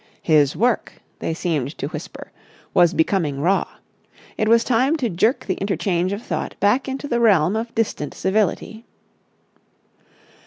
[0.23, 2.31] His work, they seemed to whisper,
[2.73, 3.67] was becoming raw.
[4.35, 8.15] It was time to jerk the interchange of thought back into the realm of distant
[8.15, 8.83] civility.